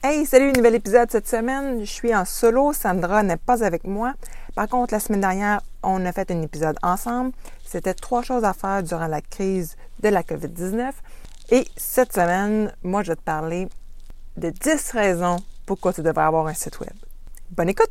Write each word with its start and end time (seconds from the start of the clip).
Hey, 0.00 0.24
salut, 0.26 0.52
nouvel 0.52 0.76
épisode 0.76 1.10
cette 1.10 1.26
semaine. 1.26 1.80
Je 1.80 1.90
suis 1.90 2.14
en 2.14 2.24
solo. 2.24 2.72
Sandra 2.72 3.24
n'est 3.24 3.36
pas 3.36 3.64
avec 3.64 3.82
moi. 3.82 4.14
Par 4.54 4.68
contre, 4.68 4.94
la 4.94 5.00
semaine 5.00 5.22
dernière, 5.22 5.60
on 5.82 6.06
a 6.06 6.12
fait 6.12 6.30
un 6.30 6.40
épisode 6.40 6.76
ensemble. 6.84 7.32
C'était 7.64 7.94
trois 7.94 8.22
choses 8.22 8.44
à 8.44 8.52
faire 8.52 8.84
durant 8.84 9.08
la 9.08 9.20
crise 9.20 9.76
de 10.00 10.08
la 10.08 10.22
COVID-19. 10.22 10.92
Et 11.50 11.66
cette 11.76 12.12
semaine, 12.12 12.72
moi, 12.84 13.02
je 13.02 13.08
vais 13.08 13.16
te 13.16 13.22
parler 13.22 13.68
de 14.36 14.50
10 14.50 14.92
raisons 14.92 15.38
pourquoi 15.66 15.92
tu 15.92 16.02
devrais 16.02 16.26
avoir 16.26 16.46
un 16.46 16.54
site 16.54 16.78
web. 16.78 16.94
Bonne 17.50 17.70
écoute! 17.70 17.90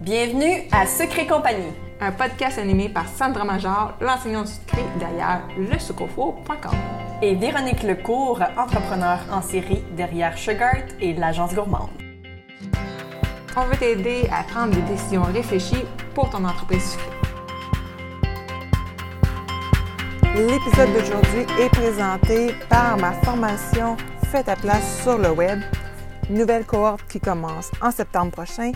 Bienvenue 0.00 0.66
à 0.72 0.84
Secret 0.88 1.28
Compagnie, 1.28 1.72
un 2.02 2.10
podcast 2.10 2.58
animé 2.58 2.88
par 2.88 3.06
Sandra 3.06 3.44
Major, 3.44 3.94
l'enseignante 4.00 4.46
du 4.46 4.52
secret 4.52 4.84
derrière 4.98 5.42
lesucofo.com. 5.56 6.72
Et 7.22 7.36
Véronique 7.36 7.84
Lecourt, 7.84 8.40
entrepreneur 8.56 9.20
en 9.30 9.40
série 9.40 9.84
derrière 9.96 10.36
Sugart 10.36 10.82
et 11.00 11.14
l'agence 11.14 11.54
gourmande. 11.54 11.90
On 13.56 13.64
veut 13.66 13.76
t'aider 13.76 14.28
à 14.32 14.42
prendre 14.42 14.74
des 14.74 14.82
décisions 14.82 15.22
réfléchies 15.22 15.84
pour 16.14 16.28
ton 16.30 16.44
entreprise 16.44 16.92
sucrée. 16.92 17.10
L'épisode 20.34 20.92
d'aujourd'hui 20.94 21.46
est 21.60 21.68
présenté 21.68 22.54
par 22.68 22.96
ma 22.96 23.12
formation 23.12 23.96
Fais 24.32 24.42
ta 24.42 24.56
place 24.56 25.02
sur 25.02 25.18
le 25.18 25.30
web, 25.30 25.60
nouvelle 26.30 26.64
cohorte 26.64 27.06
qui 27.06 27.20
commence 27.20 27.70
en 27.80 27.92
septembre 27.92 28.32
prochain. 28.32 28.72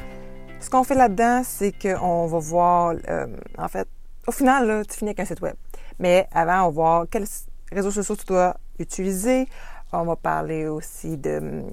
Ce 0.61 0.71
qu'on 0.71 0.85
fait 0.85 0.95
là-dedans, 0.95 1.43
c'est 1.45 1.73
qu'on 1.73 2.27
va 2.27 2.39
voir, 2.39 2.95
euh, 3.09 3.27
en 3.59 3.69
fait, 3.69 3.89
au 4.27 4.33
final, 4.33 4.85
tu 4.89 4.99
finis 4.99 5.11
avec 5.11 5.21
un 5.21 5.25
site 5.25 5.41
web. 5.41 5.55
Mais 5.99 6.29
avant, 6.33 6.63
on 6.63 6.67
va 6.67 6.71
voir 6.71 7.07
quels 7.11 7.27
réseaux 7.71 7.91
sociaux 7.91 8.17
tu 8.17 8.27
dois 8.27 8.57
utiliser. 8.79 9.47
On 9.93 10.05
va 10.05 10.17
parler 10.17 10.67
aussi 10.67 11.17
de 11.17 11.39
hum, 11.39 11.71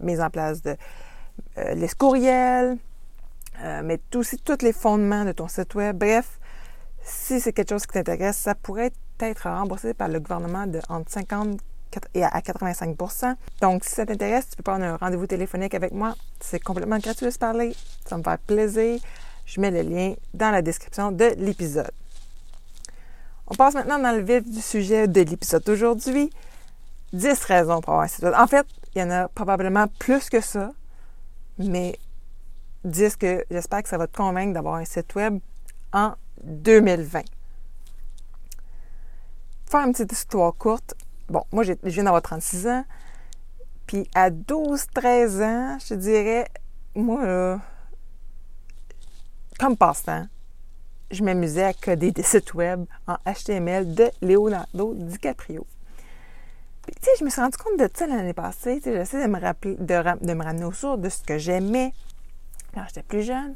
mise 0.00 0.20
en 0.20 0.30
place 0.30 0.62
de 0.62 0.76
euh, 1.58 2.76
euh, 3.62 3.82
mais 3.84 4.00
aussi 4.14 4.38
tous 4.38 4.62
les 4.62 4.72
fondements 4.72 5.24
de 5.24 5.32
ton 5.32 5.48
site 5.48 5.74
web. 5.74 5.98
Bref, 5.98 6.38
si 7.02 7.40
c'est 7.40 7.52
quelque 7.52 7.70
chose 7.70 7.86
qui 7.86 7.94
t'intéresse, 7.94 8.36
ça 8.36 8.54
pourrait 8.54 8.92
être 9.18 9.48
remboursé 9.48 9.92
par 9.92 10.08
le 10.08 10.20
gouvernement 10.20 10.66
de 10.66 10.80
entre 10.88 11.10
50 11.10 11.60
et 12.14 12.24
à 12.24 12.40
85% 12.40 13.34
Donc, 13.60 13.84
si 13.84 13.94
ça 13.94 14.06
t'intéresse, 14.06 14.48
tu 14.50 14.56
peux 14.56 14.62
prendre 14.62 14.84
un 14.84 14.96
rendez-vous 14.96 15.26
téléphonique 15.26 15.74
avec 15.74 15.92
moi. 15.92 16.14
C'est 16.40 16.60
complètement 16.60 16.98
gratuit 16.98 17.26
de 17.26 17.30
se 17.30 17.38
parler. 17.38 17.74
Ça 18.06 18.16
me 18.16 18.22
fait 18.22 18.40
plaisir. 18.46 19.00
Je 19.46 19.60
mets 19.60 19.70
le 19.70 19.82
lien 19.82 20.14
dans 20.34 20.50
la 20.50 20.62
description 20.62 21.12
de 21.12 21.34
l'épisode. 21.36 21.90
On 23.48 23.54
passe 23.56 23.74
maintenant 23.74 23.98
dans 23.98 24.12
le 24.12 24.22
vif 24.22 24.48
du 24.48 24.60
sujet 24.60 25.08
de 25.08 25.22
l'épisode 25.22 25.64
d'aujourd'hui. 25.64 26.30
10 27.12 27.44
raisons 27.44 27.80
pour 27.80 27.94
avoir 27.94 28.04
un 28.04 28.08
site 28.08 28.22
web. 28.22 28.34
En 28.36 28.46
fait, 28.46 28.66
il 28.94 29.00
y 29.00 29.02
en 29.02 29.10
a 29.10 29.28
probablement 29.28 29.86
plus 29.98 30.30
que 30.30 30.40
ça, 30.40 30.72
mais 31.58 31.98
10 32.84 33.16
que 33.16 33.44
j'espère 33.50 33.82
que 33.82 33.88
ça 33.88 33.98
va 33.98 34.06
te 34.06 34.16
convaincre 34.16 34.54
d'avoir 34.54 34.76
un 34.76 34.84
site 34.84 35.14
web 35.16 35.38
en 35.92 36.14
2020. 36.44 37.22
Faire 39.66 39.86
une 39.86 39.92
petite 39.92 40.12
histoire 40.12 40.54
courte. 40.54 40.94
Bon, 41.30 41.44
moi, 41.52 41.62
je 41.62 41.74
viens 41.84 42.04
d'avoir 42.04 42.22
36 42.22 42.66
ans. 42.66 42.84
Puis 43.86 44.08
à 44.14 44.30
12-13 44.30 45.42
ans, 45.42 45.78
je 45.88 45.94
dirais, 45.94 46.46
moi, 46.94 47.60
comme 49.58 49.76
passe-temps, 49.76 50.26
je 51.10 51.22
m'amusais 51.22 51.64
à 51.64 51.72
coder 51.72 52.10
des 52.10 52.22
sites 52.22 52.54
web 52.54 52.84
en 53.06 53.16
HTML 53.30 53.94
de 53.94 54.10
Leonardo 54.22 54.94
DiCaprio. 54.94 55.66
Puis, 56.82 56.94
tu 56.96 57.04
sais, 57.04 57.10
je 57.20 57.24
me 57.24 57.30
suis 57.30 57.40
rendu 57.40 57.56
compte 57.58 57.78
de 57.78 57.88
ça 57.92 58.06
l'année 58.06 58.32
passée. 58.32 58.76
Tu 58.78 58.90
sais, 58.90 58.96
j'essaie 58.96 59.22
de 59.22 59.30
me 59.30 59.40
rappeler, 59.40 59.74
de, 59.74 60.26
de 60.26 60.34
me 60.34 60.42
ramener 60.42 60.64
au 60.64 60.72
sourd 60.72 60.98
de 60.98 61.08
ce 61.08 61.22
que 61.22 61.38
j'aimais 61.38 61.92
quand 62.74 62.82
j'étais 62.88 63.02
plus 63.02 63.22
jeune. 63.22 63.54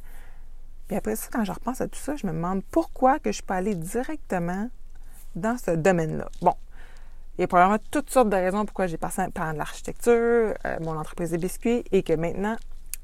Puis 0.86 0.96
après 0.96 1.16
ça, 1.16 1.28
quand 1.32 1.44
je 1.44 1.52
repense 1.52 1.80
à 1.80 1.88
tout 1.88 1.98
ça, 1.98 2.14
je 2.14 2.26
me 2.26 2.32
demande 2.32 2.62
pourquoi 2.70 3.18
que 3.18 3.32
je 3.32 3.42
peux 3.42 3.54
aller 3.54 3.74
directement 3.74 4.68
dans 5.34 5.56
ce 5.58 5.72
domaine-là. 5.72 6.28
Bon, 6.42 6.54
il 7.36 7.40
y 7.40 7.44
a 7.44 7.48
probablement 7.48 7.80
toutes 7.90 8.10
sortes 8.10 8.28
de 8.28 8.36
raisons 8.36 8.64
pourquoi 8.64 8.86
j'ai 8.86 8.96
passé 8.96 9.24
par 9.34 9.52
l'architecture, 9.54 10.54
euh, 10.64 10.78
mon 10.80 10.96
entreprise 10.96 11.32
de 11.32 11.36
biscuits, 11.36 11.84
et 11.90 12.02
que 12.02 12.12
maintenant, 12.12 12.56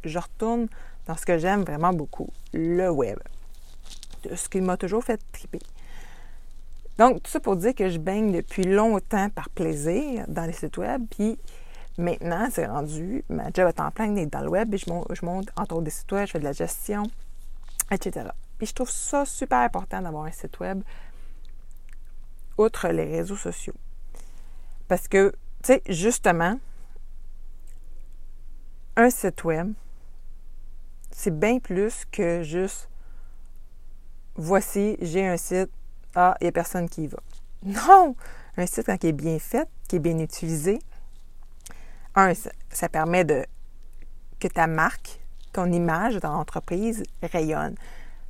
je 0.05 0.19
retourne 0.19 0.69
dans 1.07 1.17
ce 1.17 1.27
que 1.27 1.37
j'aime 1.39 1.63
vraiment 1.63 1.93
beaucoup, 1.93 2.29
le 2.53 2.89
web. 2.91 3.19
Ce 4.35 4.49
qui 4.49 4.61
m'a 4.61 4.77
toujours 4.77 5.03
fait 5.03 5.21
triper. 5.33 5.61
Donc, 6.99 7.23
tout 7.23 7.31
ça 7.31 7.41
pour 7.41 7.57
dire 7.57 7.75
que 7.75 7.89
je 7.89 7.99
baigne 7.99 8.31
depuis 8.31 8.65
longtemps 8.65 9.31
par 9.31 9.49
plaisir 9.51 10.25
dans 10.29 10.45
les 10.45 10.53
sites 10.53 10.77
web, 10.77 11.03
puis 11.11 11.37
maintenant, 11.99 12.49
c'est 12.53 12.67
rendu, 12.67 13.25
ma 13.29 13.51
job 13.53 13.69
est 13.69 13.81
en 13.81 13.91
plein 13.91 14.09
dans 14.27 14.43
le 14.43 14.49
web, 14.49 14.73
et 14.73 14.79
je 14.79 14.89
monte, 14.91 15.07
je 15.13 15.25
monte 15.25 15.49
entre 15.57 15.81
des 15.83 15.91
sites 15.91 16.13
web, 16.13 16.27
je 16.27 16.33
fais 16.33 16.39
de 16.39 16.45
la 16.45 16.53
gestion, 16.53 17.03
etc. 17.91 18.29
Puis 18.59 18.69
je 18.69 18.75
trouve 18.75 18.91
ça 18.91 19.25
super 19.25 19.59
important 19.59 20.03
d'avoir 20.03 20.27
un 20.27 20.31
site 20.31 20.61
web, 20.61 20.83
outre 22.59 22.89
les 22.89 23.07
réseaux 23.07 23.37
sociaux. 23.37 23.75
Parce 24.91 25.07
que, 25.07 25.31
tu 25.63 25.67
sais, 25.67 25.83
justement, 25.89 26.59
un 28.97 29.09
site 29.09 29.45
web, 29.45 29.73
c'est 31.13 31.39
bien 31.39 31.61
plus 31.61 32.05
que 32.11 32.43
juste 32.43 32.89
voici, 34.35 34.97
j'ai 35.01 35.25
un 35.29 35.37
site, 35.37 35.71
ah, 36.17 36.37
il 36.41 36.45
n'y 36.45 36.49
a 36.49 36.53
personne 36.53 36.89
qui 36.89 37.05
y 37.05 37.07
va. 37.07 37.21
Non! 37.63 38.17
Un 38.57 38.67
site, 38.67 38.87
quand 38.87 39.05
il 39.05 39.11
est 39.11 39.13
bien 39.13 39.39
fait, 39.39 39.69
qui 39.87 39.95
est 39.95 40.01
bien 40.01 40.19
utilisé, 40.19 40.81
un, 42.17 42.33
ça 42.69 42.89
permet 42.89 43.25
de 43.25 43.47
que 44.41 44.49
ta 44.49 44.67
marque, 44.67 45.21
ton 45.53 45.71
image 45.71 46.15
de 46.15 46.19
ton 46.19 46.31
entreprise 46.31 47.05
rayonne. 47.23 47.77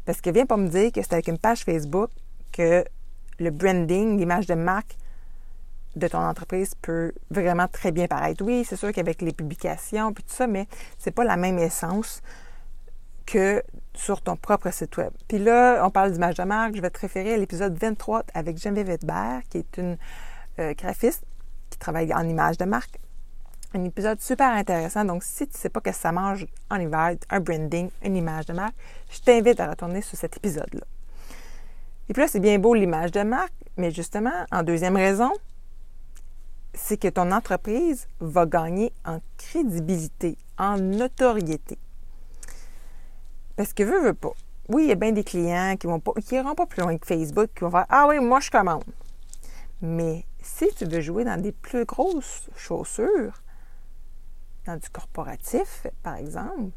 Parce 0.04 0.20
que 0.20 0.28
viens 0.28 0.44
pas 0.44 0.58
me 0.58 0.68
dire 0.68 0.92
que 0.92 1.00
c'est 1.00 1.14
avec 1.14 1.28
une 1.28 1.38
page 1.38 1.64
Facebook 1.64 2.10
que 2.52 2.84
le 3.38 3.50
branding, 3.50 4.18
l'image 4.18 4.44
de 4.44 4.54
marque 4.54 4.98
de 5.96 6.08
ton 6.08 6.18
entreprise 6.18 6.74
peut 6.80 7.12
vraiment 7.30 7.66
très 7.68 7.92
bien 7.92 8.06
paraître. 8.06 8.44
Oui, 8.44 8.64
c'est 8.64 8.76
sûr 8.76 8.92
qu'avec 8.92 9.22
les 9.22 9.32
publications 9.32 10.12
puis 10.12 10.22
tout 10.24 10.34
ça, 10.34 10.46
mais 10.46 10.66
c'est 10.98 11.10
pas 11.10 11.24
la 11.24 11.36
même 11.36 11.58
essence 11.58 12.22
que 13.26 13.62
sur 13.94 14.22
ton 14.22 14.36
propre 14.36 14.70
site 14.70 14.96
web. 14.96 15.10
Puis 15.28 15.38
là, 15.38 15.82
on 15.84 15.90
parle 15.90 16.12
d'image 16.12 16.36
de 16.36 16.42
marque. 16.42 16.74
Je 16.74 16.82
vais 16.82 16.90
te 16.90 16.98
référer 16.98 17.34
à 17.34 17.36
l'épisode 17.36 17.76
23 17.76 18.24
avec 18.34 18.58
Geneviève 18.58 18.90
Edbert, 18.90 19.42
qui 19.48 19.58
est 19.58 19.76
une 19.78 19.96
euh, 20.58 20.74
graphiste 20.74 21.24
qui 21.70 21.78
travaille 21.78 22.12
en 22.14 22.28
image 22.28 22.58
de 22.58 22.64
marque. 22.64 22.98
Un 23.72 23.84
épisode 23.84 24.20
super 24.20 24.48
intéressant. 24.48 25.04
Donc, 25.04 25.22
si 25.22 25.46
tu 25.46 25.54
ne 25.54 25.58
sais 25.58 25.68
pas 25.68 25.80
que 25.80 25.92
ça 25.92 26.10
mange 26.10 26.46
en 26.70 26.80
hiver, 26.80 27.14
un 27.30 27.40
branding, 27.40 27.90
une 28.02 28.16
image 28.16 28.46
de 28.46 28.52
marque, 28.52 28.74
je 29.10 29.20
t'invite 29.20 29.60
à 29.60 29.70
retourner 29.70 30.02
sur 30.02 30.18
cet 30.18 30.36
épisode-là. 30.36 30.84
Et 32.08 32.12
puis 32.12 32.22
là, 32.22 32.28
c'est 32.28 32.40
bien 32.40 32.58
beau 32.58 32.74
l'image 32.74 33.12
de 33.12 33.22
marque, 33.22 33.52
mais 33.76 33.92
justement, 33.92 34.44
en 34.50 34.64
deuxième 34.64 34.96
raison, 34.96 35.30
c'est 36.82 36.96
que 36.96 37.08
ton 37.08 37.30
entreprise 37.30 38.08
va 38.20 38.46
gagner 38.46 38.92
en 39.04 39.20
crédibilité, 39.36 40.36
en 40.58 40.78
notoriété. 40.78 41.78
Parce 43.54 43.72
que 43.72 43.82
veut, 43.82 44.02
veut 44.02 44.14
pas. 44.14 44.32
Oui, 44.68 44.84
il 44.84 44.88
y 44.88 44.92
a 44.92 44.96
bien 44.96 45.12
des 45.12 45.24
clients 45.24 45.76
qui 45.78 45.86
vont 45.86 46.00
pas, 46.00 46.12
qui 46.24 46.36
iront 46.36 46.54
pas 46.54 46.66
plus 46.66 46.80
loin 46.82 46.96
que 46.96 47.06
Facebook, 47.06 47.50
qui 47.54 47.60
vont 47.60 47.70
faire 47.70 47.86
Ah 47.88 48.06
oui, 48.08 48.18
moi 48.18 48.40
je 48.40 48.50
commande. 48.50 48.84
Mais 49.82 50.24
si 50.42 50.68
tu 50.76 50.86
veux 50.86 51.00
jouer 51.00 51.24
dans 51.24 51.40
des 51.40 51.52
plus 51.52 51.84
grosses 51.84 52.48
chaussures, 52.56 53.42
dans 54.66 54.76
du 54.76 54.88
corporatif, 54.90 55.86
par 56.02 56.16
exemple, 56.16 56.70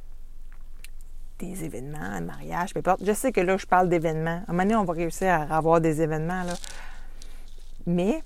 des 1.40 1.64
événements, 1.64 2.00
un 2.00 2.22
mariage, 2.22 2.74
peu 2.74 2.80
importe. 2.80 3.04
Je 3.06 3.14
sais 3.14 3.32
que 3.32 3.42
là, 3.42 3.58
je 3.58 3.66
parle 3.66 3.90
d'événements. 3.90 4.44
À 4.48 4.52
un 4.52 4.54
moment 4.54 4.64
donné, 4.64 4.76
on 4.76 4.86
va 4.86 4.94
réussir 4.94 5.30
à 5.30 5.58
avoir 5.58 5.82
des 5.82 6.02
événements, 6.02 6.44
là. 6.44 6.54
Mais 7.86 8.24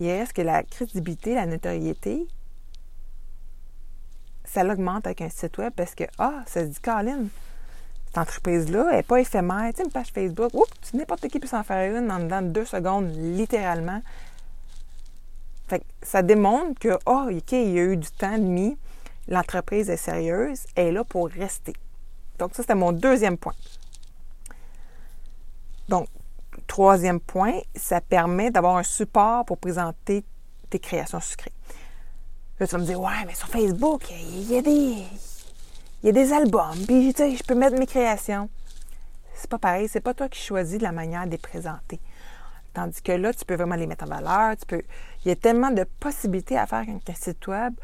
il 0.00 0.10
reste 0.10 0.32
que 0.32 0.42
la 0.42 0.62
crédibilité, 0.62 1.34
la 1.34 1.46
notoriété, 1.46 2.26
ça 4.44 4.62
l'augmente 4.62 5.06
avec 5.06 5.20
un 5.20 5.28
site 5.28 5.58
web? 5.58 5.72
Parce 5.74 5.94
que, 5.94 6.04
ah, 6.18 6.42
ça 6.46 6.60
se 6.60 6.66
dit, 6.66 6.80
Colin, 6.80 7.26
cette 8.06 8.18
entreprise-là 8.18 8.92
n'est 8.92 9.02
pas 9.02 9.20
éphémère. 9.20 9.70
Tu 9.70 9.78
sais, 9.78 9.84
une 9.84 9.90
page 9.90 10.12
Facebook, 10.12 10.52
oups, 10.54 10.94
n'importe 10.94 11.28
qui 11.28 11.38
peut 11.38 11.46
s'en 11.46 11.62
faire 11.62 11.96
une 11.96 12.10
en 12.10 12.20
dedans 12.20 12.42
de 12.42 12.48
deux 12.48 12.64
secondes, 12.64 13.10
littéralement. 13.16 14.00
Fait 15.68 15.80
que 15.80 15.84
ça 16.02 16.22
démontre 16.22 16.78
que, 16.78 16.98
oh, 17.06 17.28
OK, 17.30 17.52
il 17.52 17.72
y 17.72 17.78
a 17.78 17.82
eu 17.82 17.96
du 17.96 18.10
temps 18.10 18.38
de 18.38 18.44
mis, 18.44 18.78
l'entreprise 19.28 19.90
est 19.90 19.96
sérieuse, 19.96 20.60
elle 20.76 20.88
est 20.88 20.92
là 20.92 21.04
pour 21.04 21.28
rester. 21.28 21.72
Donc, 22.38 22.54
ça, 22.54 22.62
c'était 22.62 22.74
mon 22.74 22.92
deuxième 22.92 23.36
point. 23.36 23.54
Donc, 25.88 26.08
troisième 26.66 27.20
point, 27.20 27.60
ça 27.74 28.00
permet 28.00 28.50
d'avoir 28.50 28.76
un 28.76 28.82
support 28.82 29.44
pour 29.44 29.58
présenter 29.58 30.24
tes 30.70 30.78
créations 30.78 31.20
sucrées. 31.20 31.52
Là, 32.58 32.66
tu 32.66 32.72
vas 32.72 32.80
me 32.80 32.86
dire, 32.86 33.00
ouais, 33.00 33.24
mais 33.26 33.34
sur 33.34 33.48
Facebook, 33.48 34.10
il 34.10 34.50
y 34.50 34.56
a 34.56 34.62
des, 34.62 35.04
y 36.02 36.08
a 36.08 36.12
des 36.12 36.32
albums, 36.32 36.78
puis 36.86 37.12
je 37.12 37.42
peux 37.42 37.54
mettre 37.54 37.78
mes 37.78 37.86
créations. 37.86 38.48
C'est 39.34 39.50
pas 39.50 39.58
pareil, 39.58 39.88
c'est 39.88 40.00
pas 40.00 40.14
toi 40.14 40.28
qui 40.28 40.40
choisis 40.40 40.80
la 40.80 40.92
manière 40.92 41.26
de 41.26 41.32
les 41.32 41.38
présenter. 41.38 42.00
Tandis 42.72 43.02
que 43.02 43.12
là, 43.12 43.32
tu 43.32 43.44
peux 43.44 43.54
vraiment 43.54 43.74
les 43.74 43.86
mettre 43.86 44.04
en 44.04 44.08
valeur. 44.08 44.56
Tu 44.56 44.66
peux... 44.66 44.82
Il 45.24 45.28
y 45.28 45.30
a 45.30 45.36
tellement 45.36 45.70
de 45.70 45.84
possibilités 45.98 46.58
à 46.58 46.66
faire 46.66 46.80
avec 46.80 47.08
un 47.08 47.14
site 47.14 47.46
web, 47.46 47.74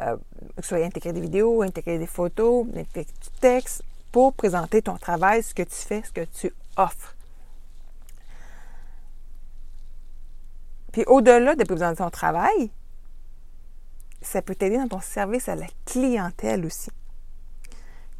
euh, 0.00 0.16
que 0.56 0.62
ce 0.62 0.68
soit 0.68 0.84
intégrer 0.84 1.12
des 1.12 1.20
vidéos, 1.20 1.62
intégrer 1.62 1.98
des 1.98 2.06
photos, 2.06 2.66
intégrer 2.76 3.04
du 3.04 3.40
texte, 3.40 3.82
pour 4.12 4.32
présenter 4.32 4.82
ton 4.82 4.96
travail, 4.96 5.42
ce 5.42 5.54
que 5.54 5.62
tu 5.62 5.74
fais, 5.74 6.02
ce 6.04 6.12
que 6.12 6.24
tu 6.24 6.52
offres. 6.76 7.16
Puis 10.92 11.04
au-delà 11.06 11.56
de 11.56 11.64
présenter 11.64 11.98
ton 11.98 12.10
travail, 12.10 12.70
ça 14.20 14.42
peut 14.42 14.54
t'aider 14.54 14.76
dans 14.76 14.88
ton 14.88 15.00
service 15.00 15.48
à 15.48 15.56
la 15.56 15.66
clientèle 15.84 16.64
aussi. 16.64 16.90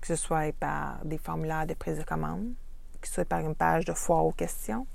Que 0.01 0.09
ce 0.09 0.17
soit 0.17 0.53
par 0.55 1.05
des 1.05 1.19
formulaires 1.19 1.67
de 1.67 1.75
prise 1.75 1.99
de 1.99 2.03
commande, 2.03 2.53
que 3.01 3.07
ce 3.07 3.15
soit 3.15 3.25
par 3.25 3.41
une 3.41 3.55
page 3.55 3.85
de 3.85 3.93
foire 3.93 4.25
aux 4.25 4.33
questions. 4.33 4.87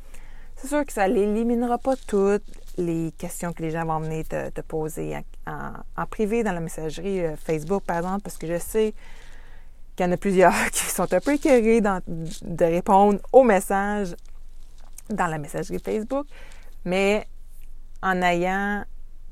C'est 0.58 0.68
sûr 0.68 0.84
que 0.86 0.92
ça 0.92 1.08
n'éliminera 1.08 1.78
pas 1.78 1.96
toutes 1.96 2.44
les 2.78 3.14
questions 3.18 3.54
que 3.54 3.62
les 3.62 3.70
gens 3.70 3.86
vont 3.86 4.00
venir 4.00 4.26
te, 4.28 4.62
poser 4.62 5.16
en, 5.46 6.06
privé 6.08 6.44
dans 6.44 6.52
la 6.52 6.60
messagerie 6.60 7.22
euh, 7.22 7.36
Facebook, 7.36 7.84
par 7.84 7.98
exemple, 7.98 8.22
parce 8.24 8.38
que 8.38 8.48
je 8.48 8.58
sais 8.58 8.96
qu'il 9.96 10.06
y 10.06 10.10
en 10.10 10.12
a 10.12 10.18
plusieurs 10.18 10.54
qui 10.72 10.80
sont 10.80 11.14
un 11.14 11.20
peu 11.20 11.36
écœurés 11.36 11.82
de 11.82 12.66
répondre 12.66 13.20
aux 13.32 13.44
messages 13.44 14.16
dans 15.12 15.28
la 15.28 15.38
messagerie 15.38 15.80
Facebook. 15.80 16.26
Mais 16.86 17.28
en 18.02 18.22
ayant, 18.22 18.84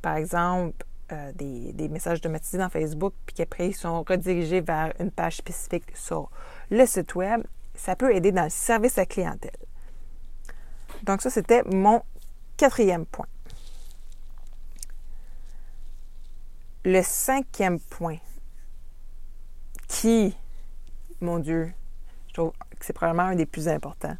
par 0.02 0.18
exemple, 0.18 0.86
euh, 1.12 1.32
des, 1.34 1.72
des, 1.74 1.88
messages 1.88 2.18
automatisés 2.18 2.58
dans 2.58 2.70
Facebook, 2.70 3.14
puis 3.26 3.36
qu'après, 3.36 3.70
ils 3.70 3.76
sont 3.76 4.04
redirigés 4.04 4.62
vers 4.62 4.94
une 5.00 5.12
page 5.12 5.38
spécifique 5.38 5.96
sur 5.96 6.30
le 6.72 6.86
site 6.86 7.16
Web, 7.16 7.44
ça 7.76 7.96
peut 7.96 8.16
aider 8.16 8.32
dans 8.32 8.46
le 8.46 8.50
service 8.50 8.98
à 8.98 9.06
clientèle. 9.06 9.52
Donc 11.04 11.22
ça, 11.22 11.30
c'était 11.30 11.64
mon 11.64 12.02
quatrième 12.58 13.06
point. 13.06 13.28
Le 16.84 17.02
cinquième 17.02 17.80
point, 17.80 18.18
qui, 19.88 20.36
mon 21.22 21.40
Dieu, 21.40 21.74
je 22.28 22.34
trouve 22.34 22.52
que 22.52 22.86
c'est 22.86 22.94
probablement 22.94 23.30
un 23.30 23.36
des 23.36 23.46
plus 23.46 23.68
importants, 23.68 24.18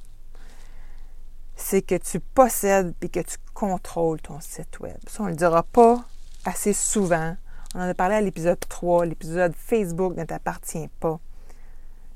c'est 1.56 1.82
que 1.82 1.96
tu 1.96 2.20
possèdes 2.20 2.94
et 3.02 3.10
que 3.10 3.20
tu 3.20 3.38
contrôles 3.54 4.22
ton 4.22 4.40
site 4.40 4.80
web. 4.80 4.98
Ça, 5.08 5.24
on 5.24 5.26
ne 5.26 5.32
le 5.32 5.36
dira 5.36 5.64
pas 5.64 6.04
assez 6.44 6.74
souvent. 6.74 7.36
On 7.74 7.80
en 7.80 7.90
a 7.90 7.94
parlé 7.94 8.16
à 8.16 8.22
l'épisode 8.22 8.60
3. 8.60 9.06
L'épisode 9.06 9.54
Facebook 9.56 10.16
ne 10.16 10.24
t'appartient 10.24 10.90
pas. 11.00 11.20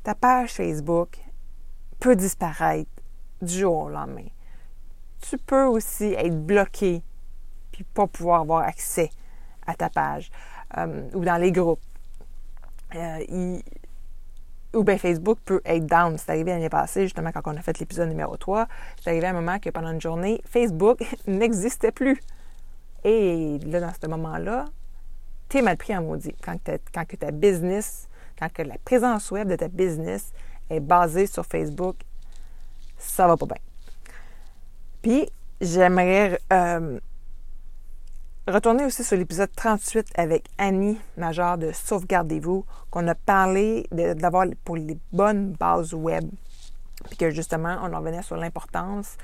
Ta 0.04 0.16
page 0.16 0.54
Facebook 0.54 1.18
peut 2.00 2.16
disparaître 2.16 2.90
du 3.42 3.60
jour 3.60 3.84
au 3.84 3.90
lendemain. 3.90 4.28
Tu 5.22 5.38
peux 5.38 5.66
aussi 5.66 6.14
être 6.14 6.46
bloqué 6.46 7.02
puis 7.72 7.84
pas 7.84 8.08
pouvoir 8.08 8.42
avoir 8.42 8.64
accès 8.64 9.10
à 9.66 9.74
ta 9.74 9.90
page 9.90 10.32
euh, 10.78 11.10
ou 11.14 11.24
dans 11.24 11.38
les 11.38 11.52
groupes. 11.52 11.82
Euh, 12.96 13.60
ou 14.74 14.84
bien 14.84 14.98
Facebook 14.98 15.40
peut 15.44 15.62
être 15.66 15.86
down. 15.86 16.18
C'est 16.18 16.32
arrivé 16.32 16.52
l'année 16.52 16.70
passée, 16.70 17.04
justement, 17.04 17.32
quand 17.32 17.42
on 17.46 17.58
a 17.58 17.62
fait 17.62 17.80
l'épisode 17.80 18.10
numéro 18.10 18.38
3. 18.38 18.68
C'est 19.02 19.10
arrivé 19.10 19.28
à 19.28 19.32
un 19.32 19.34
moment 19.34 19.60
que 19.60 19.70
pendant 19.70 19.92
une 19.92 20.02
journée, 20.02 20.42
Facebook 20.46 21.00
n'existait 21.28 21.92
plus. 21.92 22.20
Et 23.04 23.60
là, 23.66 23.80
dans 23.80 23.92
ce 24.00 24.08
moment-là, 24.08 24.66
tu 25.48 25.58
es 25.58 25.62
mal 25.62 25.78
pris 25.78 25.96
en 25.96 26.04
maudit. 26.04 26.36
Quand, 26.44 26.58
quand 26.94 27.06
que 27.06 27.16
ta 27.16 27.32
business, 27.32 28.08
quand 28.38 28.52
que 28.52 28.62
la 28.62 28.78
présence 28.84 29.32
web 29.32 29.48
de 29.50 29.56
ta 29.56 29.68
business 29.68 30.32
est 30.70 30.80
basée 30.80 31.26
sur 31.26 31.46
Facebook, 31.46 31.96
ça 32.98 33.28
va 33.28 33.38
pas 33.38 33.46
bien. 33.46 33.58
Puis, 35.02 35.30
j'aimerais 35.62 36.40
euh, 36.52 37.00
retourner 38.50 38.86
aussi 38.86 39.04
sur 39.04 39.18
l'épisode 39.18 39.52
38 39.56 40.08
avec 40.16 40.48
Annie 40.58 41.00
Major 41.18 41.58
de 41.58 41.72
Sauvegardez-vous, 41.72 42.66
qu'on 42.90 43.08
a 43.08 43.16
parlé 43.16 43.88
d'avoir 43.92 44.46
pour 44.64 44.76
les 44.76 44.98
bonnes 45.12 45.54
bases 45.54 45.94
web. 45.94 46.30
Puis 47.08 47.18
que 47.18 47.30
justement, 47.30 47.78
on 47.84 47.94
en 47.94 48.00
revenait 48.00 48.24
sur 48.24 48.38
l'importance 48.38 49.18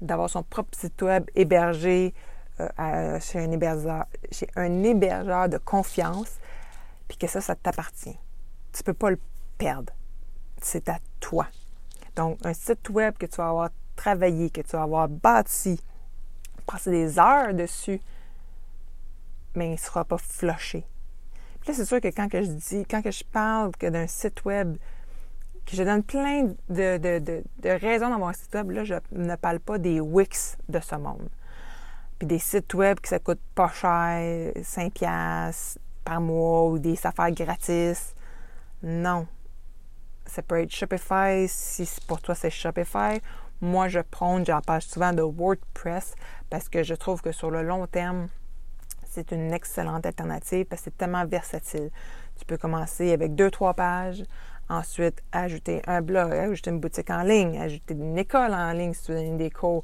d'avoir 0.00 0.30
son 0.30 0.42
propre 0.42 0.76
site 0.78 1.00
web 1.02 1.24
hébergé 1.34 2.14
euh, 2.60 3.20
chez, 3.20 3.38
un 3.38 3.50
hébergeur, 3.50 4.06
chez 4.30 4.48
un 4.56 4.82
hébergeur 4.82 5.48
de 5.48 5.58
confiance, 5.58 6.38
puis 7.08 7.16
que 7.16 7.26
ça, 7.26 7.40
ça 7.40 7.54
t'appartient. 7.54 8.18
Tu 8.72 8.80
ne 8.80 8.84
peux 8.84 8.94
pas 8.94 9.10
le 9.10 9.18
perdre. 9.58 9.92
C'est 10.60 10.88
à 10.88 10.98
toi. 11.20 11.46
Donc, 12.16 12.38
un 12.44 12.54
site 12.54 12.88
web 12.90 13.14
que 13.18 13.26
tu 13.26 13.36
vas 13.36 13.48
avoir 13.48 13.70
travaillé, 13.96 14.50
que 14.50 14.60
tu 14.60 14.70
vas 14.72 14.82
avoir 14.82 15.08
bâti, 15.08 15.80
passer 16.66 16.90
des 16.90 17.18
heures 17.18 17.54
dessus, 17.54 18.00
mais 19.54 19.68
il 19.68 19.72
ne 19.72 19.76
sera 19.76 20.04
pas 20.04 20.18
flushé. 20.18 20.84
Puis 21.60 21.70
là, 21.70 21.74
c'est 21.74 21.84
sûr 21.84 22.00
que 22.00 22.08
quand 22.08 22.28
que 22.28 22.42
je 22.42 22.48
dis, 22.48 22.84
quand 22.88 23.02
que 23.02 23.10
je 23.10 23.24
parle 23.24 23.72
que 23.76 23.86
d'un 23.86 24.06
site 24.06 24.44
web, 24.44 24.76
que 25.66 25.76
je 25.76 25.82
donne 25.82 26.02
plein 26.02 26.44
de, 26.68 26.96
de, 26.98 27.18
de, 27.18 27.44
de 27.58 27.68
raisons 27.68 28.08
d'avoir 28.08 28.30
un 28.30 28.32
site 28.32 28.54
web, 28.54 28.70
là, 28.70 28.84
je 28.84 28.94
ne 29.12 29.36
parle 29.36 29.60
pas 29.60 29.78
des 29.78 30.00
Wix 30.00 30.56
de 30.68 30.80
ce 30.80 30.96
monde. 30.96 31.28
Puis 32.18 32.26
des 32.26 32.38
sites 32.38 32.74
web 32.74 32.98
qui 33.00 33.08
ça 33.08 33.18
coûte 33.18 33.40
pas 33.54 33.68
cher, 33.68 34.52
5 34.62 34.92
piastres 34.92 35.78
par 36.04 36.20
mois 36.20 36.66
ou 36.68 36.78
des 36.78 36.98
affaires 37.06 37.30
gratis. 37.30 38.14
Non. 38.82 39.26
Ça 40.26 40.42
peut 40.42 40.60
être 40.60 40.70
Shopify 40.70 41.46
si 41.48 41.88
pour 42.06 42.20
toi 42.20 42.34
c'est 42.34 42.50
Shopify. 42.50 43.20
Moi, 43.60 43.88
je 43.88 44.00
prône, 44.00 44.46
j'en 44.46 44.60
parle 44.60 44.80
souvent 44.80 45.12
de 45.12 45.22
WordPress 45.22 46.14
parce 46.48 46.68
que 46.68 46.82
je 46.82 46.94
trouve 46.94 47.20
que 47.20 47.32
sur 47.32 47.50
le 47.50 47.62
long 47.62 47.86
terme, 47.86 48.28
c'est 49.10 49.32
une 49.32 49.52
excellente 49.52 50.06
alternative 50.06 50.66
parce 50.66 50.82
que 50.82 50.84
c'est 50.84 50.96
tellement 50.96 51.26
versatile. 51.26 51.90
Tu 52.38 52.44
peux 52.46 52.56
commencer 52.56 53.12
avec 53.12 53.34
deux, 53.34 53.50
trois 53.50 53.74
pages, 53.74 54.22
ensuite 54.68 55.22
ajouter 55.32 55.82
un 55.86 56.00
blog, 56.00 56.32
ajouter 56.32 56.70
une 56.70 56.80
boutique 56.80 57.10
en 57.10 57.22
ligne, 57.22 57.58
ajouter 57.58 57.94
une 57.94 58.16
école 58.16 58.54
en 58.54 58.72
ligne 58.72 58.94
si 58.94 59.04
tu 59.04 59.12
donnes 59.12 59.36
des 59.36 59.50
cours. 59.50 59.82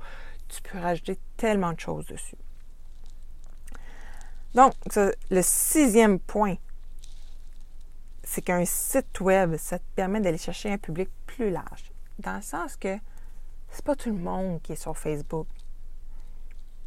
Tu 0.48 0.62
peux 0.62 0.78
rajouter 0.78 1.18
tellement 1.36 1.72
de 1.72 1.80
choses 1.80 2.06
dessus. 2.06 2.36
Donc, 4.54 4.72
le 4.94 5.42
sixième 5.42 6.18
point, 6.20 6.54
c'est 8.22 8.42
qu'un 8.42 8.64
site 8.64 9.20
web, 9.20 9.56
ça 9.56 9.78
te 9.78 9.84
permet 9.94 10.20
d'aller 10.20 10.38
chercher 10.38 10.72
un 10.72 10.78
public 10.78 11.10
plus 11.26 11.50
large. 11.50 11.92
Dans 12.18 12.36
le 12.36 12.42
sens 12.42 12.76
que 12.76 12.96
c'est 13.70 13.84
pas 13.84 13.96
tout 13.96 14.10
le 14.10 14.18
monde 14.18 14.62
qui 14.62 14.72
est 14.72 14.76
sur 14.76 14.96
Facebook. 14.96 15.46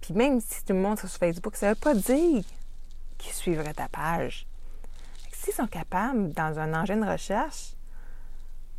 Puis 0.02 0.14
même 0.14 0.40
si 0.42 0.64
tout 0.64 0.74
le 0.74 0.80
monde 0.80 0.98
est 0.98 1.08
sur 1.08 1.10
Facebook, 1.10 1.56
ça 1.56 1.68
ne 1.68 1.74
veut 1.74 1.80
pas 1.80 1.94
dire 1.94 2.44
qu'ils 3.18 3.34
suivraient 3.34 3.74
ta 3.74 3.88
page. 3.90 4.48
S'ils 5.34 5.54
sont 5.54 5.68
capables, 5.68 6.34
dans 6.34 6.60
un 6.60 6.74
engin 6.74 6.98
de 6.98 7.10
recherche, 7.10 7.76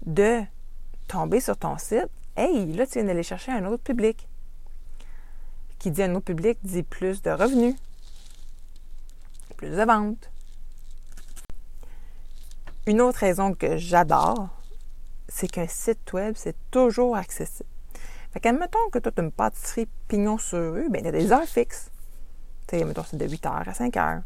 de 0.04 0.42
tomber 1.08 1.40
sur 1.40 1.56
ton 1.56 1.78
site, 1.78 2.08
hey, 2.36 2.72
là, 2.72 2.86
tu 2.86 2.94
viens 2.94 3.04
d'aller 3.04 3.22
chercher 3.22 3.52
un 3.52 3.64
autre 3.66 3.82
public. 3.82 4.28
Qui 5.78 5.90
dit 5.90 6.02
un 6.02 6.14
autre 6.14 6.26
public 6.26 6.58
dit 6.62 6.82
plus 6.82 7.22
de 7.22 7.30
revenus, 7.30 7.74
plus 9.56 9.70
de 9.70 9.82
ventes. 9.82 10.30
Une 12.86 13.00
autre 13.00 13.18
raison 13.18 13.54
que 13.54 13.76
j'adore, 13.76 14.48
c'est 15.28 15.48
qu'un 15.48 15.68
site 15.68 16.12
web, 16.12 16.34
c'est 16.36 16.56
toujours 16.70 17.16
accessible. 17.16 17.68
Fait 18.32 18.40
qu'admettons 18.40 18.90
que 18.92 18.99
tu 18.99 19.08
as 19.08 19.22
une 19.22 19.32
pâtisserie 19.32 19.88
pignon 20.08 20.38
sur 20.38 20.72
rue, 20.72 20.88
bien, 20.88 21.00
il 21.00 21.06
y 21.06 21.08
a 21.08 21.12
des 21.12 21.32
heures 21.32 21.44
fixes. 21.44 21.90
Tu 22.68 22.78
sais, 22.78 22.84
mettons, 22.84 23.02
c'est 23.04 23.16
de 23.16 23.28
8 23.28 23.44
h 23.44 23.68
à 23.68 23.75
5 23.75 23.94
h. 23.94 24.22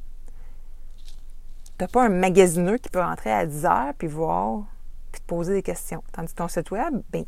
Tu 1.79 1.87
pas 1.89 2.05
un 2.05 2.11
magasineux 2.11 2.79
qui 2.79 2.89
peut 2.89 3.01
rentrer 3.01 3.33
à 3.33 3.47
10 3.47 3.65
h 3.65 3.95
puis 3.99 4.07
voir, 4.07 4.65
puis 5.11 5.21
te 5.21 5.27
poser 5.27 5.55
des 5.55 5.63
questions. 5.63 6.05
Tandis 6.13 6.33
que 6.33 6.39
ton 6.39 6.49
site 6.49 6.71
web, 6.71 7.03
bien, 7.11 7.25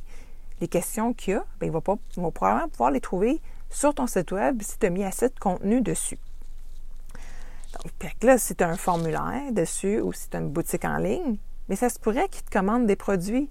les 0.60 0.68
questions 0.68 1.14
qu'il 1.14 1.34
y 1.34 1.36
a, 1.36 1.44
bien, 1.58 1.68
il 1.68 1.72
va, 1.72 1.80
pas, 1.80 1.96
va 2.16 2.30
probablement 2.30 2.68
pouvoir 2.68 2.90
les 2.90 3.00
trouver 3.00 3.40
sur 3.70 3.94
ton 3.94 4.06
site 4.06 4.30
web 4.32 4.60
si 4.62 4.78
tu 4.78 4.86
as 4.86 4.90
mis 4.90 5.04
assez 5.04 5.28
de 5.28 5.38
contenu 5.38 5.80
dessus. 5.80 6.18
Donc, 7.72 7.92
là, 8.22 8.38
si 8.38 8.54
tu 8.54 8.64
as 8.64 8.68
un 8.68 8.76
formulaire 8.76 9.52
dessus 9.52 10.00
ou 10.00 10.12
si 10.12 10.28
tu 10.28 10.36
as 10.36 10.40
une 10.40 10.50
boutique 10.50 10.84
en 10.84 10.98
ligne, 10.98 11.36
mais 11.68 11.76
ça 11.76 11.88
se 11.88 11.98
pourrait 11.98 12.28
qu'il 12.28 12.44
te 12.44 12.50
commande 12.50 12.86
des 12.86 12.96
produits 12.96 13.50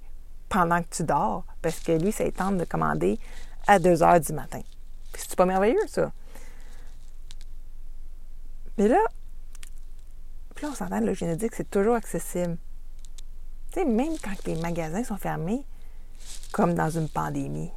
pendant 0.50 0.82
que 0.82 0.90
tu 0.90 1.04
dors, 1.04 1.44
parce 1.62 1.80
que 1.80 1.92
lui, 1.92 2.12
ça 2.12 2.30
tente 2.32 2.58
de 2.58 2.66
commander 2.66 3.20
à 3.68 3.80
2 3.80 4.04
heures 4.04 4.20
du 4.20 4.34
matin. 4.34 4.62
Puis 5.12 5.24
c'est 5.28 5.36
pas 5.36 5.46
merveilleux, 5.46 5.88
ça. 5.88 6.12
Mais 8.78 8.88
là, 8.88 9.00
puis 10.54 10.66
là, 10.66 10.72
on 10.72 10.76
s'entend, 10.76 11.00
le 11.00 11.14
génétique, 11.14 11.54
c'est 11.56 11.70
toujours 11.70 11.96
accessible. 11.96 12.58
Tu 13.72 13.80
sais, 13.80 13.86
même 13.86 14.14
quand 14.24 14.36
les 14.46 14.56
magasins 14.56 15.04
sont 15.04 15.18
fermés, 15.18 15.66
comme 16.52 16.74
dans 16.74 16.90
une 16.90 17.10
pandémie. 17.10 17.72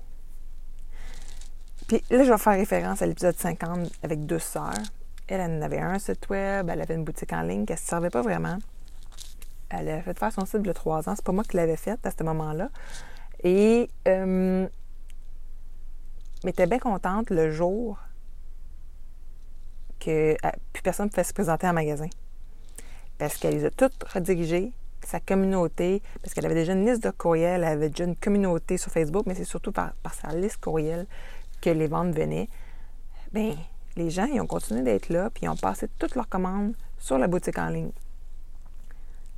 Puis 1.88 2.02
là, 2.10 2.24
je 2.24 2.30
vais 2.30 2.38
faire 2.38 2.52
référence 2.52 3.02
à 3.02 3.06
l'épisode 3.06 3.36
50 3.36 3.90
avec 4.02 4.26
deux 4.26 4.38
sœurs. 4.38 4.74
Elle, 5.26 5.40
elle 5.40 5.58
en 5.58 5.62
avait 5.62 5.80
un 5.80 5.98
site 5.98 6.28
web, 6.28 6.68
elle 6.70 6.80
avait 6.80 6.94
une 6.94 7.04
boutique 7.04 7.32
en 7.32 7.42
ligne 7.42 7.66
qui 7.66 7.72
ne 7.72 7.78
se 7.78 7.84
servait 7.84 8.10
pas 8.10 8.22
vraiment. 8.22 8.58
Elle 9.70 9.88
a 9.88 10.02
fait 10.02 10.18
faire 10.18 10.32
son 10.32 10.44
y 10.62 10.68
a 10.68 10.74
trois 10.74 11.08
ans. 11.08 11.14
C'est 11.14 11.24
pas 11.24 11.32
moi 11.32 11.44
qui 11.44 11.56
l'avais 11.56 11.76
fait 11.76 11.98
à 12.04 12.10
ce 12.10 12.22
moment-là. 12.24 12.70
Et 13.44 13.88
euh, 14.06 14.66
Mais 16.44 16.66
bien 16.66 16.78
contente 16.78 17.30
le 17.30 17.50
jour 17.50 17.98
que 20.00 20.32
euh, 20.32 20.50
plus 20.72 20.82
personne 20.82 21.06
ne 21.06 21.10
pouvait 21.10 21.24
se 21.24 21.32
présenter 21.32 21.66
en 21.66 21.72
magasin. 21.72 22.08
Parce 23.18 23.36
qu'elle 23.36 23.54
les 23.54 23.64
a 23.64 23.70
toutes 23.70 24.04
redirigées, 24.04 24.72
sa 25.04 25.20
communauté, 25.20 26.02
parce 26.22 26.34
qu'elle 26.34 26.46
avait 26.46 26.54
déjà 26.54 26.72
une 26.72 26.86
liste 26.86 27.02
de 27.02 27.10
courriels, 27.10 27.62
elle 27.62 27.72
avait 27.72 27.88
déjà 27.88 28.04
une 28.04 28.16
communauté 28.16 28.76
sur 28.76 28.92
Facebook, 28.92 29.24
mais 29.26 29.34
c'est 29.34 29.44
surtout 29.44 29.72
par, 29.72 29.92
sa 30.12 30.34
liste 30.34 30.58
courriel 30.58 31.06
que 31.60 31.70
les 31.70 31.88
ventes 31.88 32.14
venaient. 32.14 32.48
Bien, 33.32 33.56
les 33.96 34.10
gens, 34.10 34.26
ils 34.26 34.40
ont 34.40 34.46
continué 34.46 34.82
d'être 34.82 35.08
là, 35.08 35.30
puis 35.30 35.44
ils 35.44 35.48
ont 35.48 35.56
passé 35.56 35.88
toutes 35.98 36.14
leurs 36.14 36.28
commandes 36.28 36.74
sur 36.98 37.18
la 37.18 37.26
boutique 37.26 37.58
en 37.58 37.68
ligne. 37.68 37.90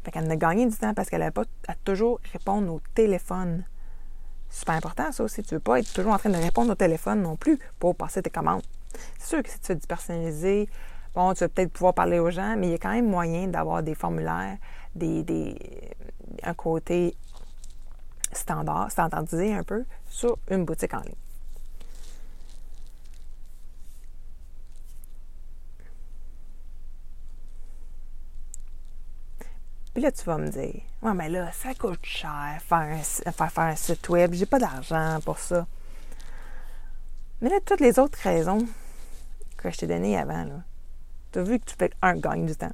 Fait 0.04 0.10
qu'elle 0.10 0.30
a 0.30 0.36
gagné 0.36 0.66
du 0.66 0.76
temps 0.76 0.94
parce 0.94 1.08
qu'elle 1.10 1.20
n'avait 1.20 1.30
pas 1.30 1.44
à 1.68 1.74
toujours 1.74 2.20
répondre 2.32 2.72
au 2.72 2.80
téléphone. 2.94 3.64
Super 4.48 4.74
important, 4.74 5.12
ça 5.12 5.22
aussi. 5.22 5.42
Tu 5.42 5.54
ne 5.54 5.58
veux 5.58 5.62
pas 5.62 5.78
être 5.78 5.92
toujours 5.92 6.12
en 6.12 6.18
train 6.18 6.30
de 6.30 6.36
répondre 6.36 6.72
au 6.72 6.74
téléphone 6.74 7.22
non 7.22 7.36
plus 7.36 7.58
pour 7.78 7.94
passer 7.94 8.22
tes 8.22 8.30
commandes. 8.30 8.62
C'est 9.18 9.28
sûr 9.28 9.42
que 9.42 9.50
si 9.50 9.60
tu 9.60 9.66
fais 9.66 9.76
du 9.76 9.86
personnalisé, 9.86 10.68
bon, 11.14 11.32
tu 11.34 11.40
vas 11.40 11.48
peut-être 11.48 11.72
pouvoir 11.72 11.94
parler 11.94 12.18
aux 12.18 12.30
gens, 12.30 12.56
mais 12.56 12.68
il 12.68 12.70
y 12.72 12.74
a 12.74 12.78
quand 12.78 12.92
même 12.92 13.08
moyen 13.08 13.46
d'avoir 13.48 13.82
des 13.82 13.94
formulaires, 13.94 14.56
des, 14.94 15.56
un 16.42 16.54
côté 16.54 17.14
standard, 18.32 18.90
standardisé 18.90 19.54
un 19.54 19.62
peu 19.62 19.84
sur 20.08 20.38
une 20.50 20.64
boutique 20.64 20.94
en 20.94 21.00
ligne. 21.00 21.14
Là, 30.00 30.10
tu 30.10 30.24
vas 30.24 30.38
me 30.38 30.48
dire, 30.48 30.80
ouais, 31.02 31.12
mais 31.14 31.28
là, 31.28 31.52
ça 31.52 31.74
coûte 31.74 32.06
cher 32.06 32.58
faire, 32.66 33.04
faire, 33.04 33.52
faire 33.52 33.64
un 33.64 33.76
site 33.76 34.08
web, 34.08 34.32
j'ai 34.32 34.46
pas 34.46 34.58
d'argent 34.58 35.18
pour 35.22 35.38
ça. 35.38 35.66
Mais 37.42 37.50
là, 37.50 37.58
toutes 37.66 37.80
les 37.80 37.98
autres 37.98 38.18
raisons 38.22 38.66
que 39.58 39.70
je 39.70 39.76
t'ai 39.76 39.86
données 39.86 40.16
avant, 40.16 40.62
tu 41.32 41.38
as 41.38 41.42
vu 41.42 41.58
que 41.58 41.66
tu 41.66 41.76
peux, 41.76 41.90
un, 42.00 42.16
gagner 42.16 42.46
du 42.46 42.56
temps. 42.56 42.72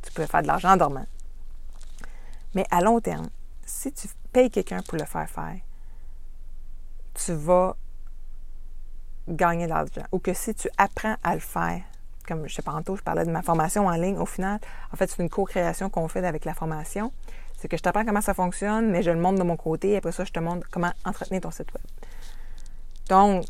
Tu 0.00 0.10
peux 0.12 0.24
faire 0.24 0.40
de 0.40 0.46
l'argent 0.46 0.70
en 0.70 0.76
dormant. 0.78 1.06
Mais 2.54 2.64
à 2.70 2.80
long 2.80 2.98
terme, 3.00 3.28
si 3.66 3.92
tu 3.92 4.08
payes 4.32 4.50
quelqu'un 4.50 4.80
pour 4.80 4.96
le 4.96 5.04
faire 5.04 5.28
faire, 5.28 5.58
tu 7.12 7.34
vas 7.34 7.76
gagner 9.28 9.66
de 9.66 9.70
l'argent. 9.70 10.06
Ou 10.10 10.20
que 10.20 10.32
si 10.32 10.54
tu 10.54 10.70
apprends 10.78 11.16
à 11.22 11.34
le 11.34 11.40
faire, 11.40 11.82
comme 12.26 12.48
je 12.48 12.54
sais 12.54 12.62
pas 12.62 12.72
tantôt, 12.72 12.96
je 12.96 13.02
parlais 13.02 13.24
de 13.24 13.30
ma 13.30 13.42
formation 13.42 13.86
en 13.86 13.94
ligne, 13.94 14.18
au 14.18 14.26
final, 14.26 14.60
en 14.92 14.96
fait, 14.96 15.10
c'est 15.10 15.22
une 15.22 15.30
co-création 15.30 15.90
qu'on 15.90 16.08
fait 16.08 16.24
avec 16.24 16.44
la 16.44 16.54
formation. 16.54 17.12
C'est 17.58 17.68
que 17.68 17.76
je 17.76 17.82
t'apprends 17.82 18.04
comment 18.04 18.20
ça 18.20 18.34
fonctionne, 18.34 18.90
mais 18.90 19.02
je 19.02 19.10
le 19.10 19.18
montre 19.18 19.38
de 19.38 19.44
mon 19.44 19.56
côté, 19.56 19.92
et 19.92 19.96
après 19.96 20.12
ça, 20.12 20.24
je 20.24 20.32
te 20.32 20.40
montre 20.40 20.66
comment 20.70 20.92
entretenir 21.04 21.40
ton 21.40 21.50
site 21.50 21.72
web. 21.72 21.84
Donc, 23.08 23.44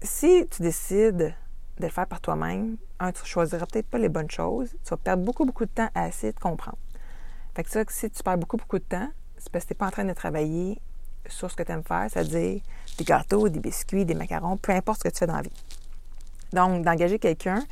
si 0.00 0.46
tu 0.50 0.62
décides 0.62 1.34
de 1.78 1.84
le 1.84 1.90
faire 1.90 2.06
par 2.06 2.20
toi-même, 2.20 2.76
un, 3.00 3.12
tu 3.12 3.24
choisiras 3.24 3.66
peut-être 3.66 3.88
pas 3.88 3.98
les 3.98 4.08
bonnes 4.08 4.30
choses. 4.30 4.70
Tu 4.84 4.90
vas 4.90 4.96
perdre 4.96 5.24
beaucoup, 5.24 5.44
beaucoup 5.44 5.64
de 5.64 5.70
temps 5.70 5.88
à 5.94 6.08
essayer 6.08 6.32
de 6.32 6.38
comprendre. 6.38 6.78
Fait 7.54 7.64
que 7.64 7.70
ça, 7.70 7.82
si 7.88 8.10
tu 8.10 8.22
perds 8.22 8.38
beaucoup, 8.38 8.56
beaucoup 8.56 8.78
de 8.78 8.84
temps, 8.84 9.08
c'est 9.36 9.50
parce 9.50 9.64
que 9.64 9.68
tu 9.68 9.74
n'es 9.74 9.78
pas 9.78 9.86
en 9.86 9.90
train 9.90 10.04
de 10.04 10.12
travailler 10.12 10.80
sur 11.26 11.50
ce 11.50 11.56
que 11.56 11.62
tu 11.62 11.72
aimes 11.72 11.82
faire, 11.82 12.06
c'est-à-dire 12.08 12.60
des 12.98 13.04
gâteaux, 13.04 13.48
des 13.48 13.60
biscuits, 13.60 14.04
des 14.04 14.14
macarons, 14.14 14.56
peu 14.56 14.72
importe 14.72 14.98
ce 14.98 15.08
que 15.08 15.12
tu 15.12 15.18
fais 15.18 15.26
dans 15.26 15.36
la 15.36 15.42
vie. 15.42 15.52
Donc, 16.52 16.84
d'engager 16.84 17.18
quelqu'un, 17.18 17.64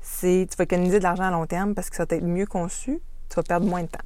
c'est 0.00 0.46
tu 0.50 0.56
vas 0.56 0.64
économiser 0.64 0.98
de 0.98 1.04
l'argent 1.04 1.24
à 1.24 1.30
long 1.30 1.46
terme 1.46 1.74
parce 1.74 1.90
que 1.90 1.96
ça 1.96 2.04
va 2.04 2.16
être 2.16 2.24
mieux 2.24 2.46
conçu, 2.46 3.00
tu 3.28 3.36
vas 3.36 3.42
perdre 3.42 3.66
moins 3.66 3.82
de 3.82 3.88
temps. 3.88 3.98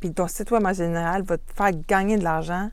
Puis 0.00 0.12
ton 0.12 0.26
site 0.28 0.50
web 0.50 0.64
en 0.64 0.72
général 0.72 1.22
va 1.22 1.36
te 1.36 1.52
faire 1.52 1.72
gagner 1.86 2.16
de 2.16 2.24
l'argent 2.24 2.70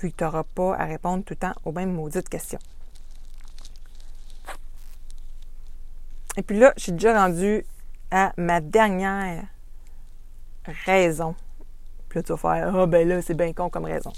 vu 0.00 0.10
que 0.10 0.16
tu 0.16 0.24
n'auras 0.24 0.44
pas 0.44 0.76
à 0.76 0.84
répondre 0.84 1.24
tout 1.24 1.34
le 1.34 1.38
temps 1.38 1.54
aux 1.64 1.72
mêmes 1.72 1.92
maudites 1.92 2.28
questions. 2.28 2.60
Et 6.36 6.42
puis 6.42 6.56
là, 6.56 6.72
je 6.76 6.84
suis 6.84 6.92
déjà 6.92 7.20
rendue 7.20 7.64
à 8.12 8.32
ma 8.36 8.60
dernière 8.60 9.44
raison. 10.86 11.34
Puis 12.08 12.20
là, 12.20 12.22
tu 12.22 12.32
vas 12.32 12.38
faire 12.38 12.76
Ah, 12.76 12.86
ben 12.86 13.08
là, 13.08 13.20
c'est 13.22 13.34
bien 13.34 13.52
con 13.52 13.70
comme 13.70 13.86
raison. 13.86 14.12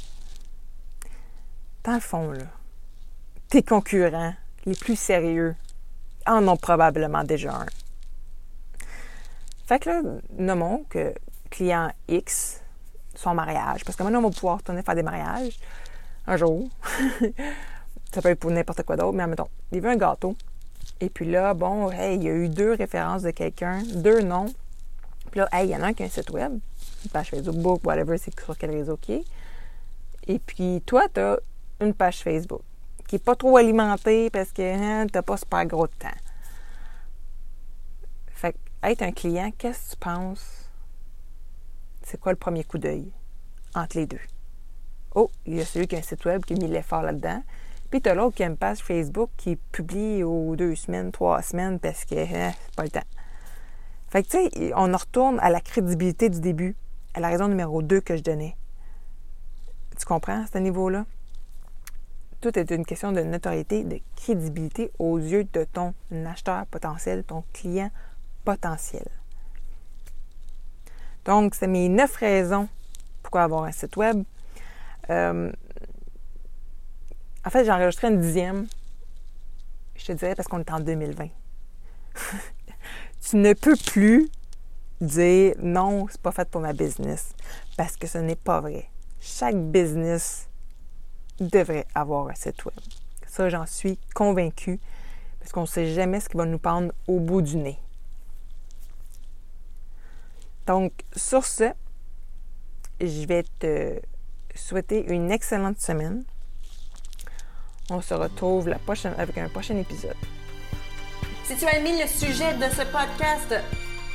Dans 1.83 1.95
le 1.95 2.01
fond, 2.01 2.31
là, 2.31 2.45
tes 3.51 3.65
concurrents 3.65 4.33
les 4.65 4.77
plus 4.77 4.97
sérieux 4.97 5.57
en 6.25 6.47
ont 6.47 6.57
probablement 6.57 7.25
déjà 7.25 7.53
un. 7.53 7.67
Fait 9.67 9.81
que 9.81 9.91
là, 9.91 10.03
nommons 10.39 10.85
que 10.89 11.13
client 11.51 11.93
X, 12.09 12.61
son 13.17 13.35
mariage, 13.35 13.85
parce 13.85 13.97
que 13.97 14.05
maintenant, 14.05 14.21
on 14.21 14.29
va 14.29 14.31
pouvoir 14.31 14.59
retourner 14.59 14.83
faire 14.83 14.95
des 14.95 15.03
mariages 15.03 15.59
un 16.29 16.37
jour. 16.37 16.69
ça 18.13 18.23
peut 18.23 18.29
être 18.29 18.39
pour 18.39 18.53
n'importe 18.53 18.85
quoi 18.85 18.97
d'autre, 18.97 19.17
mais 19.17 19.25
admettons, 19.25 19.49
il 19.73 19.81
veut 19.81 19.91
un 19.91 19.97
gâteau. 19.97 20.37
Et 21.01 21.09
puis 21.09 21.29
là, 21.29 21.53
bon, 21.55 21.91
hey, 21.91 22.17
il 22.17 22.23
y 22.23 22.29
a 22.29 22.33
eu 22.33 22.49
deux 22.49 22.75
références 22.75 23.23
de 23.23 23.33
quelqu'un, 23.33 23.83
deux 23.95 24.21
noms. 24.21 24.53
Puis 25.33 25.41
là, 25.41 25.49
hey, 25.53 25.69
il 25.69 25.73
y 25.73 25.77
en 25.77 25.83
a 25.83 25.87
un 25.87 25.93
qui 25.93 26.05
a 26.05 26.07
un 26.07 26.11
site 26.11 26.31
web, 26.31 26.53
une 27.05 27.11
page 27.11 27.31
Facebook, 27.31 27.81
whatever, 27.85 28.17
c'est 28.17 28.39
sur 28.39 28.57
quel 28.57 28.71
réseau 28.71 28.97
qui 28.97 29.15
est. 29.15 29.25
Et 30.29 30.39
puis 30.39 30.83
toi, 30.87 31.09
tu 31.13 31.19
as 31.19 31.39
une 31.81 31.95
page 31.95 32.23
Facebook 32.23 32.63
qui 33.11 33.17
n'est 33.17 33.21
pas 33.21 33.35
trop 33.35 33.57
alimentée 33.57 34.31
parce 34.31 34.53
que 34.53 34.63
hein, 34.63 35.05
tu 35.09 35.17
n'as 35.17 35.23
pas 35.23 35.37
super 35.37 35.67
gros 35.67 35.89
de 35.89 35.93
temps. 35.95 36.09
Fait 38.29 38.55
être 38.85 39.03
un 39.03 39.11
client, 39.11 39.51
qu'est-ce 39.59 39.81
que 39.81 39.91
tu 39.91 39.97
penses? 39.97 40.71
C'est 42.05 42.21
quoi 42.21 42.31
le 42.31 42.39
premier 42.39 42.63
coup 42.63 42.79
d'œil 42.79 43.13
entre 43.75 43.97
les 43.97 44.07
deux? 44.07 44.21
Oh, 45.17 45.29
il 45.45 45.57
y 45.57 45.61
a 45.61 45.65
celui 45.65 45.89
qui 45.89 45.97
a 45.97 45.99
un 45.99 46.03
site 46.03 46.25
web 46.25 46.45
qui 46.45 46.55
a 46.55 46.57
mis 46.57 46.69
l'effort 46.69 47.03
là-dedans. 47.03 47.43
Puis 47.91 48.01
tu 48.01 48.09
as 48.09 48.15
l'autre 48.15 48.37
qui 48.37 48.45
a 48.45 48.47
une 48.47 48.57
page 48.57 48.79
Facebook 48.79 49.31
qui 49.37 49.57
publie 49.57 50.23
aux 50.23 50.55
deux 50.55 50.77
semaines, 50.77 51.11
trois 51.11 51.43
semaines 51.43 51.81
parce 51.81 52.05
que 52.05 52.15
hein, 52.15 52.53
c'est 52.65 52.77
pas 52.77 52.85
le 52.85 52.91
temps. 52.91 53.01
Fait 54.09 54.23
que 54.23 54.29
tu 54.29 54.39
sais, 54.39 54.73
on 54.77 54.95
en 54.95 54.97
retourne 54.97 55.41
à 55.41 55.51
la 55.51 55.61
crédibilité 55.61 56.31
du 56.31 56.39
début, 56.39 56.77
à 57.15 57.19
la 57.19 57.27
raison 57.27 57.49
numéro 57.49 57.83
deux 57.83 58.01
que 58.01 58.17
je 58.17 58.23
donnais. 58.23 58.57
Tu 59.99 60.07
comprends 60.07 60.45
à 60.45 60.47
ce 60.47 60.59
niveau-là? 60.59 61.07
Tout 62.41 62.59
est 62.59 62.71
une 62.71 62.87
question 62.87 63.13
de 63.13 63.21
notoriété, 63.21 63.85
de 63.85 64.01
crédibilité 64.17 64.91
aux 64.99 65.19
yeux 65.19 65.45
de 65.53 65.65
ton 65.65 65.93
acheteur 66.27 66.67
potentiel, 66.67 67.25
ton 67.25 67.45
client 67.53 67.91
potentiel. 68.45 69.07
Donc, 71.25 71.55
c'est 71.55 71.67
mes 71.67 71.89
neuf 71.89 72.17
raisons 72.17 72.69
pourquoi 73.23 73.43
avoir 73.43 73.65
un 73.65 73.73
site 73.73 73.97
web. 73.97 74.25
Euh, 75.11 75.53
en 77.45 77.51
fait, 77.51 77.65
j'ai 77.65 77.71
enregistré 77.71 78.09
une 78.09 78.21
dixième. 78.21 78.67
Je 79.95 80.07
te 80.07 80.13
dirais 80.13 80.35
parce 80.35 80.49
qu'on 80.49 80.61
est 80.61 80.71
en 80.73 80.81
2020. 80.81 81.29
tu 83.21 83.37
ne 83.37 83.53
peux 83.53 83.77
plus 83.77 84.29
dire 85.01 85.55
non, 85.59 86.07
c'est 86.11 86.21
pas 86.21 86.33
fait 86.33 86.49
pour 86.49 86.61
ma 86.61 86.73
business 86.73 87.35
parce 87.77 87.97
que 87.97 88.07
ce 88.07 88.19
n'est 88.19 88.37
pas 88.37 88.61
vrai. 88.61 88.89
Chaque 89.21 89.57
business 89.57 90.50
devrait 91.41 91.87
avoir 91.95 92.29
un 92.29 92.35
site 92.35 92.65
web. 92.65 92.79
Ça, 93.27 93.49
j'en 93.49 93.67
suis 93.67 93.99
convaincue 94.15 94.79
parce 95.39 95.53
qu'on 95.53 95.63
ne 95.63 95.67
sait 95.67 95.93
jamais 95.93 96.21
ce 96.21 96.29
qui 96.29 96.37
va 96.37 96.45
nous 96.45 96.59
prendre 96.59 96.93
au 97.09 97.19
bout 97.19 97.43
du 97.43 97.57
nez. 97.57 97.79
Donc, 100.67 100.93
sur 101.17 101.45
ce, 101.45 101.73
je 103.01 103.27
vais 103.27 103.45
te 103.59 104.01
souhaiter 104.55 105.05
une 105.13 105.31
excellente 105.31 105.81
semaine. 105.81 106.25
On 107.89 108.01
se 108.01 108.15
retrouve 108.15 108.69
la 108.69 108.79
prochaine, 108.79 109.15
avec 109.19 109.39
un 109.39 109.49
prochain 109.49 109.77
épisode. 109.77 110.15
Si 111.45 111.57
tu 111.57 111.65
as 111.65 111.79
aimé 111.79 112.01
le 112.01 112.07
sujet 112.07 112.55
de 112.55 112.73
ce 112.73 112.83
podcast, 112.83 113.55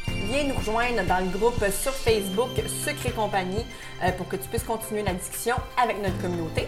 viens 0.08 0.46
nous 0.46 0.55
rejoindre 0.55 1.03
dans 1.05 1.20
le 1.20 1.38
groupe 1.38 1.60
sur 1.72 1.91
Facebook 1.91 2.51
Secret 2.86 3.12
Compagnie 3.12 3.65
euh, 4.03 4.12
pour 4.13 4.27
que 4.29 4.38
tu 4.38 4.48
puisses 4.48 4.63
continuer 4.63 5.03
la 5.03 5.13
discussion 5.13 5.55
avec 5.77 6.01
notre 6.01 6.22
communauté. 6.22 6.67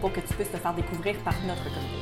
pour 0.00 0.12
que 0.12 0.20
tu 0.20 0.34
puisses 0.34 0.50
te 0.50 0.56
faire 0.56 0.74
découvrir 0.74 1.16
par 1.24 1.34
notre 1.46 1.64
communauté. 1.64 1.97